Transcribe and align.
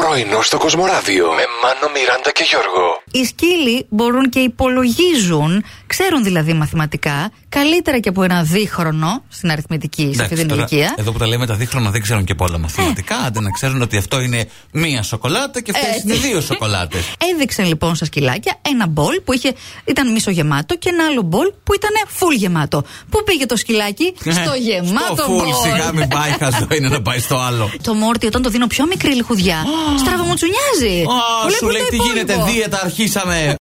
Πρωινό 0.00 0.42
στο 0.42 0.58
Κοσμοράδιο 0.58 1.26
με 1.26 1.42
Μάνο, 1.62 1.92
Μιράντα 1.94 2.30
και 2.32 2.44
Γιώργο. 2.50 2.86
Οι 3.10 3.24
σκύλοι 3.24 3.86
μπορούν 3.88 4.28
και 4.28 4.38
υπολογίζουν, 4.38 5.64
ξέρουν 5.86 6.22
δηλαδή 6.24 6.52
μαθηματικά, 6.52 7.30
καλύτερα 7.48 7.98
και 7.98 8.08
από 8.08 8.22
ένα 8.22 8.42
δίχρονο 8.42 9.22
στην 9.28 9.50
αριθμητική, 9.50 10.12
σε 10.14 10.22
αυτή 10.22 10.34
την 10.34 10.48
τώρα, 10.48 10.60
ηλικία. 10.60 10.94
Εδώ 10.98 11.12
που 11.12 11.18
τα 11.18 11.26
λέμε 11.26 11.46
τα 11.46 11.54
δίχρονα 11.54 11.90
δεν 11.90 12.02
ξέρουν 12.02 12.24
και 12.24 12.34
πολλά 12.34 12.58
μαθηματικά. 12.58 13.14
Ε. 13.14 13.26
Άντε 13.26 13.40
να 13.40 13.50
ξέρουν 13.50 13.82
ότι 13.82 13.96
αυτό 13.96 14.20
είναι 14.20 14.48
μία 14.72 15.02
σοκολάτα 15.02 15.60
και 15.60 15.70
αυτές 15.74 15.88
Έτσι. 15.88 16.02
είναι 16.04 16.14
δύο 16.16 16.40
σοκολάτες. 16.40 17.00
Έδειξαν 17.34 17.66
λοιπόν 17.66 17.94
στα 17.94 18.04
σκυλάκια 18.04 18.58
ένα 18.62 18.86
μπολ 18.86 19.20
που 19.24 19.32
είχε, 19.32 19.52
ήταν 19.84 20.12
μισογεμάτο 20.12 20.76
και 20.76 20.88
ένα 20.88 21.04
άλλο 21.04 21.22
μπολ 21.22 21.52
που 21.64 21.74
ήταν 21.74 21.90
full 22.18 22.36
γεμάτο. 22.36 22.84
Πού 23.10 23.22
πήγε 23.24 23.46
το 23.46 23.56
σκυλάκι, 23.56 24.14
στο 24.18 24.54
γεμάτο 24.60 25.14
Στο 25.14 25.22
φουλ, 25.22 25.36
μπολ. 25.36 25.52
σιγά 25.62 25.92
μην 25.92 26.08
πάει 26.08 26.30
χαζό 26.30 26.66
είναι 26.76 26.88
να 26.88 27.02
πάει 27.02 27.18
στο 27.18 27.36
άλλο. 27.36 27.70
Το 27.82 27.94
μόρτι 27.94 28.26
όταν 28.26 28.42
το 28.42 28.50
δίνω 28.50 28.66
πιο 28.66 28.86
μικρή 28.86 29.14
λιχουδιά, 29.14 29.64
στραβομουτσουνιάζει. 29.98 30.96
Α, 31.02 31.46
Βλέπω 31.46 31.54
σου 31.54 31.64
το 31.66 31.68
λέει 31.72 31.82
τι 31.90 31.96
υπόλοιπο. 31.96 32.14
γίνεται, 32.14 32.34
δίαιτα 32.52 32.80
αρχίσαμε. 32.84 33.54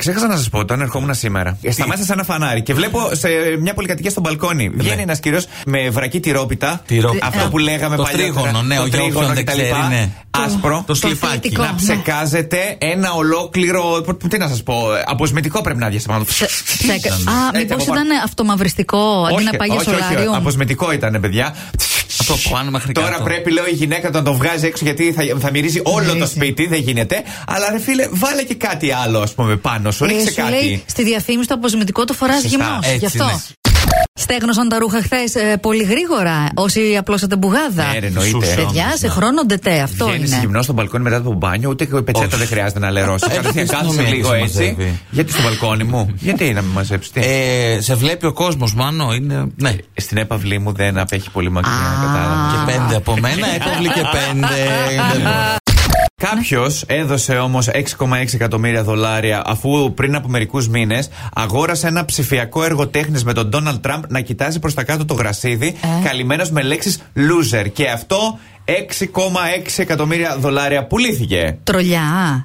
Ξέχασα 0.00 0.26
να 0.26 0.36
σας 0.36 0.48
πω, 0.48 0.58
όταν 0.58 0.80
ερχόμουν 0.80 1.14
σήμερα, 1.14 1.58
σταμάτησα 1.70 2.06
σε 2.06 2.12
ένα 2.12 2.22
φανάρι 2.24 2.62
και 2.62 2.74
βλέπω 2.74 3.08
σε 3.12 3.28
μια 3.60 3.74
πολυκατοικία 3.74 4.10
στο 4.10 4.20
μπαλκόνι. 4.20 4.70
Βγαίνει 4.74 5.02
ένας 5.02 5.20
κύριος 5.20 5.46
με 5.66 5.90
βρακή 5.90 6.20
τυρόπιτα. 6.20 6.82
Τυρόπιτα. 6.86 7.26
Αυτό 7.26 7.40
Ε, 7.44 7.48
που 7.50 7.58
λέγαμε 7.58 7.96
το 7.96 8.02
παλιότερα. 8.02 8.32
τρίγωνο, 8.32 8.62
ναι, 8.62 8.74
το 8.76 8.82
ο 8.82 8.86
για 8.86 8.98
τρίγωνο 8.98 9.18
όποιον 9.18 9.34
δεν 9.34 9.44
κτλ. 9.44 9.52
ξέρει, 9.60 9.72
ναι. 9.88 10.08
Άσπρο. 10.30 10.84
Το 10.86 10.94
σλιφάκι. 10.94 11.26
αθλητικό. 11.36 11.62
Να 11.62 11.68
Ναι. 11.70 11.76
ψεκάζεται 11.76 12.76
ένα 12.78 13.12
ολόκληρο. 13.12 14.04
Τι 14.28 14.38
να 14.38 14.48
σας 14.48 14.62
πω, 14.62 14.74
αποσμητικό 15.06 15.60
πρέπει 15.60 15.78
να 15.78 15.88
διασπάνω. 15.88 16.24
Σε- 16.28 16.48
σε- 16.48 16.94
ήταν. 16.94 17.12
Α, 17.12 17.32
Έτσι, 17.52 17.58
μήπως 17.58 17.82
από 17.82 17.84
πάνω. 17.92 18.00
ήταν 18.06 18.22
αυτομαυριστικό 18.24 19.26
αντί 19.32 19.44
να 19.44 19.50
πάει 19.52 19.68
για 19.68 19.76
όχι, 19.78 19.90
όχι, 19.90 20.02
σολάριο. 20.02 20.32
αποσμητικό 20.34 20.92
ήταν, 20.92 21.18
παιδιά. 21.20 21.54
Από 22.32 22.50
πάνω 22.50 22.70
μέχρι 22.70 22.92
Τώρα 22.92 23.10
κάτω. 23.10 23.22
πρέπει, 23.24 23.50
λέω, 23.52 23.66
η 23.66 23.72
γυναίκα 23.74 24.10
να 24.10 24.22
το 24.22 24.34
βγάζει 24.34 24.66
έξω 24.66 24.84
γιατί 24.84 25.12
θα, 25.12 25.22
θα 25.40 25.50
μυρίζει 25.50 25.80
όλο 25.84 26.06
το 26.06 26.12
Μυρίζει. 26.14 26.32
σπίτι. 26.32 26.66
Δεν 26.66 26.80
γίνεται. 26.80 27.22
Αλλά 27.46 27.70
ρε 27.70 27.78
φίλε, 27.78 28.08
βάλε 28.10 28.42
και 28.42 28.54
κάτι 28.54 28.92
άλλο, 28.92 29.18
ας 29.20 29.34
πούμε, 29.34 29.56
πάνω 29.56 29.90
σου. 29.90 30.04
Ε, 30.04 30.08
Ρίξε 30.08 30.28
σου 30.28 30.34
κάτι. 30.34 30.50
λέει 30.50 30.82
στη 30.86 31.04
διαφήμιση 31.04 31.48
το 31.48 31.54
αποσμητικό 31.54 32.04
το 32.04 32.12
φοράς 32.12 32.40
Σωστά, 32.40 32.48
γυμνός. 32.48 32.78
έτσι 32.86 32.96
Γι' 32.96 33.06
αυτό. 33.06 33.40
Είναι. 34.28 34.36
Στέγνωσαν 34.38 34.68
τα 34.68 34.78
ρούχα 34.78 35.02
χθες 35.02 35.32
πολύ 35.60 35.82
γρήγορα. 35.82 36.48
Όσοι 36.54 36.96
απλώσατε 36.98 37.36
μπουγάδα. 37.36 37.86
Ναι, 37.92 37.98
ρε, 37.98 38.06
εννοείται. 38.06 38.30
Σούσο. 38.46 38.54
Παιδιά, 38.54 38.96
σε 38.96 39.08
χρόνο 39.08 39.42
ντετέ, 39.46 39.80
αυτό 39.80 40.06
Βγαίνεις 40.06 40.30
είναι. 40.30 40.40
γυμνό 40.40 40.62
στο 40.62 40.72
μπαλκόνι 40.72 41.02
μετά 41.02 41.22
το 41.22 41.32
μπάνιο, 41.32 41.68
ούτε 41.68 41.84
και 41.84 41.96
η 41.96 42.02
πετσέτα 42.02 42.28
Όχι. 42.28 42.36
δεν 42.36 42.46
χρειάζεται 42.46 42.78
να 42.78 42.90
λερώσεις. 42.90 43.22
Έτσι, 43.22 43.36
Καταρχήν 43.36 43.66
στην 43.66 43.78
κάθεσαι 43.78 44.00
αστυνομία 44.00 44.14
λίγο 44.16 44.28
σε 44.28 44.36
έτσι. 44.36 44.58
μαζεύει. 44.76 45.00
Γιατί 45.10 45.32
στο 45.32 45.42
μπαλκόνι 45.42 45.84
μου, 45.84 46.12
γιατί 46.18 46.52
να 46.52 46.62
με 46.62 46.68
μαζέψεις. 46.74 47.12
τι; 47.12 47.20
Ε, 47.20 47.80
σε 47.80 47.94
βλέπει 47.94 48.26
ο 48.26 48.32
κόσμος, 48.32 48.74
μάνο. 48.74 49.12
Είναι. 49.12 49.46
Ναι. 49.56 49.74
Στην 49.94 50.16
έπαυλή 50.18 50.58
μου 50.58 50.72
δεν 50.72 50.98
απέχει 50.98 51.30
πολύ 51.30 51.50
μακριά, 51.50 51.72
Α. 51.72 52.06
κατάλαβα. 52.06 52.64
Και 52.66 52.72
πέντε 52.72 52.96
από 52.96 53.16
μένα, 53.20 53.46
έπαυλη 53.54 53.88
και 53.88 54.02
πέντε. 54.12 55.67
Δεν 56.34 56.42
μπορώ. 56.50 56.60
Κάποιος 56.62 56.82
έδωσε 56.86 57.36
όμως 57.38 57.68
6,6 57.68 58.34
εκατομμύρια 58.34 58.82
δολάρια 58.82 59.42
αφού 59.46 59.94
πριν 59.94 60.14
από 60.14 60.28
μερικούς 60.28 60.68
μήνες 60.68 61.08
αγόρασε 61.34 61.86
ένα 61.86 62.04
ψηφιακό 62.04 62.64
έργο 62.64 62.86
τέχνης 62.88 63.24
με 63.24 63.32
τον 63.32 63.48
Ντόναλτ 63.48 63.80
Τραμπ 63.82 64.02
να 64.08 64.20
κοιτάζει 64.20 64.58
προς 64.58 64.74
τα 64.74 64.84
κάτω 64.84 65.04
το 65.04 65.14
γρασίδι, 65.14 65.66
Ε. 65.66 66.04
καλυμμένος 66.08 66.50
με 66.50 66.62
λέξεις 66.62 66.98
loser. 67.16 67.66
Και 67.72 67.88
αυτό 67.90 68.38
6,6 68.64 69.78
εκατομμύρια 69.82 70.36
δολάρια 70.38 70.86
πουλήθηκε. 70.86 71.58
Τρολιά. 71.64 72.02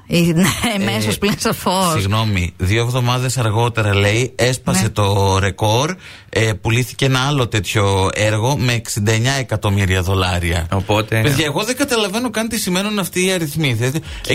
Ε, 0.08 0.18
Ναι, 0.20 0.84
μέσω 0.84 1.18
πλέον 1.18 1.34
σαφώ. 1.38 1.90
Συγγνώμη, 1.92 2.52
δύο 2.56 2.82
εβδομάδες 2.82 3.38
αργότερα 3.38 3.94
λέει 3.94 4.32
έσπασε 4.36 4.82
Ναι. 4.82 4.88
το 4.88 5.38
ρεκόρ. 5.38 5.94
Ε, 6.36 6.52
πουλήθηκε 6.60 7.04
ένα 7.04 7.20
άλλο 7.26 7.48
τέτοιο 7.48 8.10
έργο 8.14 8.56
με 8.56 8.80
69 8.98 9.10
εκατομμύρια 9.38 10.02
δολάρια. 10.02 10.66
Οπότε. 10.72 11.20
Παιδιά, 11.22 11.44
εγώ 11.44 11.62
δεν 11.64 11.76
καταλαβαίνω 11.76 12.30
καν 12.30 12.48
τι 12.48 12.58
σημαίνουν 12.58 12.98
αυτοί 12.98 13.26
οι 13.26 13.32
αριθμοί. 13.32 13.72
Δηλαδή, 13.72 14.00
69 14.28 14.34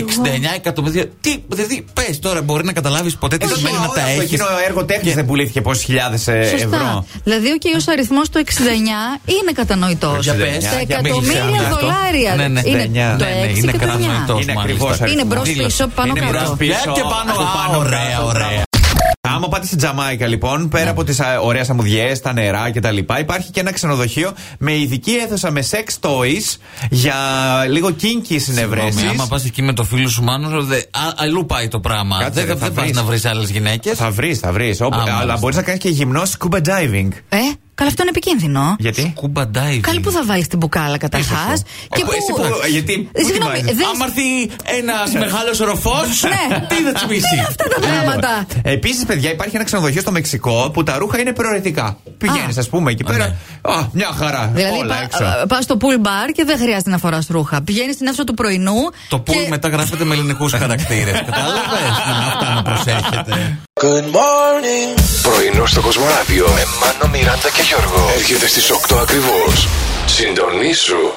εκατομμύρια. 0.56 1.06
Τι, 1.20 1.36
δηλαδή, 1.48 1.84
πες 1.92 2.18
τώρα, 2.18 2.42
μπορεί 2.42 2.64
να 2.64 2.72
καταλάβεις 2.72 3.16
ποτέ 3.16 3.36
τι 3.36 3.44
Εδώ 3.44 3.54
σημαίνει 3.56 3.76
να 3.78 3.88
τα 3.88 4.08
έχεις. 4.08 4.22
Εκείνο 4.22 4.44
έργο 4.66 4.84
τέχνης 4.84 5.14
δεν 5.14 5.26
πουλήθηκε 5.26 5.60
πόσες 5.60 5.84
χιλιάδες 5.84 6.20
Σωστά. 6.20 6.36
ευρώ. 6.56 7.06
Δηλαδή, 7.24 7.50
ο 7.50 7.56
κύριος 7.58 7.88
αριθμός 7.88 8.28
του 8.28 8.38
69 8.38 9.20
είναι 9.26 9.52
κατανοητός. 9.54 10.24
Για 10.24 10.34
πες. 10.34 10.50
Τα 10.50 10.58
Για 10.58 10.70
μην 10.78 10.90
εκατομμύρια 10.90 11.32
ξέρουμε 11.40 11.56
αυτό. 11.64 11.76
δολάρια. 11.86 12.34
Ναι, 12.34 12.48
ναι, 12.48 12.60
είναι 12.64 12.84
ναι, 12.92 13.16
το 13.18 13.24
ναι, 13.24 13.30
6 13.52 13.58
είναι 13.58 13.72
και 13.72 13.78
το 13.78 13.84
9. 13.84 13.86
κατανοητό. 13.86 14.38
Είναι 14.42 14.52
μάλιστα. 14.52 14.60
ακριβώς 14.62 14.96
Είναι 14.98 15.06
αριθμός. 15.06 15.26
μπρος 15.26 15.48
πίσω, 15.66 15.84
πάνω 15.98 16.12
Είναι 16.16 16.26
μπρος 16.28 16.42
κάτω. 16.42 16.56
πίσω, 16.62 16.78
Για 16.84 16.92
και 16.96 17.04
πάνω, 17.14 17.30
από 17.32 17.74
α, 17.74 17.78
ωραία, 17.82 18.08
κάτω, 18.10 18.26
ωραία. 18.26 18.39
Μπράβο. 19.50 19.56
Άμα 19.56 19.58
πάτε 19.58 19.66
στην 19.66 19.78
Τζαμάικα 19.78 20.26
λοιπόν, 20.26 20.68
πέρα 20.68 20.90
από 20.90 21.04
τις 21.04 21.20
ωραίες 21.42 21.70
αμμουδιές, 21.70 22.20
τα 22.20 22.32
νερά 22.32 22.70
κτλ., 22.70 22.96
υπάρχει 22.96 23.50
και 23.50 23.60
ένα 23.60 23.72
ξενοδοχείο 23.72 24.32
με 24.58 24.76
ειδική 24.78 25.10
αίθουσα 25.10 25.50
με 25.50 25.64
sex 25.70 26.08
toys 26.08 26.56
για 26.90 27.14
λίγο 27.68 27.88
kinky 27.88 27.94
Συγγνώμη, 28.02 28.40
συνευρέσει. 28.40 29.06
άμα 29.10 29.26
πας 29.26 29.44
εκεί 29.44 29.62
με 29.62 29.72
το 29.72 29.84
φίλο 29.84 30.08
σου 30.08 30.22
μάνος, 30.22 30.66
δε, 30.66 30.76
α, 30.76 30.80
αλλού 31.16 31.46
πάει 31.46 31.68
το 31.68 31.80
πράγμα. 31.80 32.18
Κάτσε, 32.18 32.30
δεν 32.40 32.44
ρε, 32.48 32.54
δεν 32.54 32.58
θα 32.68 32.70
πας 32.74 32.84
βρεις. 32.84 32.96
να 32.96 33.02
βρεις 33.02 33.24
άλλες 33.24 33.50
γυναίκες. 33.50 33.96
Θα 33.96 34.10
βρεις, 34.10 34.38
θα 34.38 34.52
βρεις. 34.52 34.80
Α, 34.80 34.86
Αλλά 34.92 35.12
μάλιστα. 35.12 35.36
μπορείς 35.40 35.56
να 35.56 35.62
κάνεις 35.62 35.80
και 35.80 35.88
γυμνό 35.88 36.22
scuba 36.22 36.56
diving. 36.56 37.08
Ε, 37.28 37.36
καλά, 37.80 37.88
αυτό 37.92 38.02
είναι 38.04 38.12
επικίνδυνο. 38.16 38.76
Γιατί; 38.78 39.12
Κούμπα 39.16 39.42
diving. 39.54 39.80
Καλή 39.80 40.00
που 40.00 40.10
θα 40.10 40.22
βάλεις 40.24 40.46
την 40.46 40.58
μπουκάλα 40.58 40.98
καταρχάς. 40.98 41.62
Και 41.96 42.02
Όπου 42.02 42.12
εσύ 42.12 42.32
που- 42.36 42.66
γιατί, 42.70 42.94
πού 42.98 43.18
τη 43.18 43.24
Συγγνώμη, 43.24 43.50
βάζεις; 43.50 43.76
δεν. 43.78 43.86
Άμα 43.94 44.04
έρθει 44.08 44.26
ένας 44.78 45.08
μεγάλος 45.24 45.60
οροφός, 45.60 46.06
Ναι. 46.32 46.66
τι 46.70 46.74
θα 46.74 46.92
τσιμήσει. 46.92 47.36
Αυτά 47.50 47.64
τα 47.74 47.78
πράγματα. 47.80 48.46
Επίσης, 48.62 49.04
παιδιά, 49.04 49.30
υπάρχει 49.30 49.54
ένα 49.56 49.64
ξενοδοχείο 49.64 50.00
στο 50.00 50.10
Μεξικό 50.10 50.70
που 50.72 50.82
τα 50.82 50.98
ρούχα 50.98 51.20
είναι 51.20 51.32
προαιρετικά. 51.32 51.96
Πηγαίνεις, 52.18 52.58
α 52.58 52.64
πούμε, 52.70 52.90
εκεί 52.90 53.02
Α, 53.02 53.06
πέρα. 53.12 53.26
ναι. 53.26 53.72
Α, 53.74 53.88
μια 53.92 54.10
χαρά. 54.18 54.50
Δηλαδή, 54.54 54.78
Όλα 54.78 55.02
έξω. 55.02 55.24
πας 55.48 55.64
στο 55.64 55.76
pool 55.80 56.06
bar 56.06 56.28
και 56.34 56.44
δεν 56.44 56.58
χρειάζεται 56.58 56.90
να 56.90 56.98
φοράς 56.98 57.26
ρούχα. 57.30 57.62
Πηγαίνεις 57.62 57.94
στην 57.94 58.06
αίθουσα 58.06 58.24
του 58.24 58.34
πρωινού. 58.34 58.74
Το 59.08 59.18
πουλ 59.20 59.36
και- 59.36 59.48
μετά 59.48 59.68
γράφεται 59.68 60.04
με 60.04 60.14
ελληνικούς 60.14 60.52
χαρακτήρες. 60.52 61.22
Κατάλαβες; 61.30 61.90
Αυτά 62.32 62.54
να 62.54 62.62
προσέχετε. 62.62 63.58
Πρωινό 65.22 65.66
στο 65.66 65.80
Κοσμοράδιο 65.80 66.46
με 66.48 66.64
Μάνο, 66.80 67.10
Μιράντα 67.12 67.50
και 67.50 67.62
Γιώργο. 67.62 68.10
Έρχεται 68.16 68.46
στις 68.46 68.70
8 68.70 68.96
ακριβώς. 69.00 69.68
Συντονίσου 70.06 71.12